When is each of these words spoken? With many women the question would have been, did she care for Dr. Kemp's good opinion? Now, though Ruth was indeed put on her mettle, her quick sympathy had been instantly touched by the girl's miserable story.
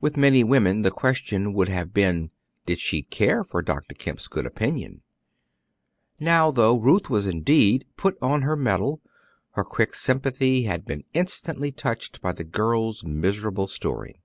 With 0.00 0.16
many 0.16 0.42
women 0.42 0.80
the 0.80 0.90
question 0.90 1.52
would 1.52 1.68
have 1.68 1.92
been, 1.92 2.30
did 2.64 2.78
she 2.80 3.02
care 3.02 3.44
for 3.44 3.60
Dr. 3.60 3.94
Kemp's 3.94 4.28
good 4.28 4.46
opinion? 4.46 5.02
Now, 6.18 6.50
though 6.50 6.78
Ruth 6.80 7.10
was 7.10 7.26
indeed 7.26 7.84
put 7.98 8.16
on 8.22 8.40
her 8.40 8.56
mettle, 8.56 9.02
her 9.50 9.62
quick 9.62 9.94
sympathy 9.94 10.62
had 10.62 10.86
been 10.86 11.04
instantly 11.12 11.70
touched 11.70 12.22
by 12.22 12.32
the 12.32 12.44
girl's 12.44 13.04
miserable 13.04 13.66
story. 13.68 14.22